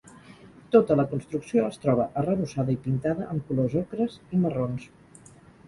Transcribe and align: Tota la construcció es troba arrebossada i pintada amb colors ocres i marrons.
Tota 0.75 0.95
la 1.01 1.05
construcció 1.11 1.65
es 1.73 1.77
troba 1.83 2.07
arrebossada 2.23 2.75
i 2.77 2.79
pintada 2.87 3.29
amb 3.37 3.47
colors 3.51 3.79
ocres 3.85 4.19
i 4.39 4.43
marrons. 4.49 4.91